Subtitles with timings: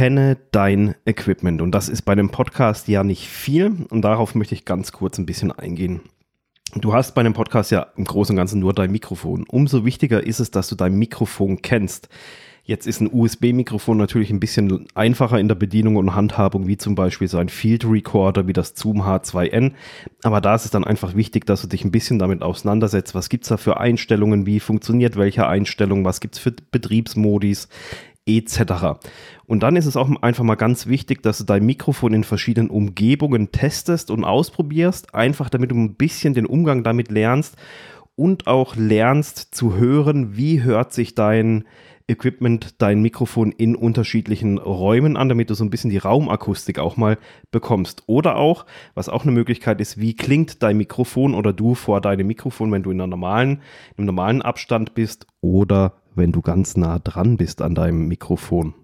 [0.00, 1.60] Kenne dein Equipment.
[1.60, 3.84] Und das ist bei einem Podcast ja nicht viel.
[3.90, 6.00] Und darauf möchte ich ganz kurz ein bisschen eingehen.
[6.74, 9.44] Du hast bei einem Podcast ja im Großen und Ganzen nur dein Mikrofon.
[9.46, 12.08] Umso wichtiger ist es, dass du dein Mikrofon kennst.
[12.64, 16.94] Jetzt ist ein USB-Mikrofon natürlich ein bisschen einfacher in der Bedienung und Handhabung, wie zum
[16.94, 19.72] Beispiel so ein Field Recorder wie das Zoom H2N.
[20.22, 23.14] Aber da ist es dann einfach wichtig, dass du dich ein bisschen damit auseinandersetzt.
[23.14, 24.46] Was gibt es da für Einstellungen?
[24.46, 26.04] Wie funktioniert welche Einstellung?
[26.04, 27.68] Was gibt es für Betriebsmodis?
[28.26, 29.00] Etc.
[29.46, 32.70] Und dann ist es auch einfach mal ganz wichtig, dass du dein Mikrofon in verschiedenen
[32.70, 37.56] Umgebungen testest und ausprobierst, einfach damit du ein bisschen den Umgang damit lernst
[38.16, 41.64] und auch lernst zu hören, wie hört sich dein
[42.10, 46.96] Equipment, dein Mikrofon in unterschiedlichen Räumen an, damit du so ein bisschen die Raumakustik auch
[46.96, 47.16] mal
[47.50, 48.02] bekommst.
[48.06, 52.26] Oder auch, was auch eine Möglichkeit ist, wie klingt dein Mikrofon oder du vor deinem
[52.26, 53.62] Mikrofon, wenn du in einer normalen,
[53.96, 58.74] im normalen Abstand bist oder wenn du ganz nah dran bist an deinem Mikrofon.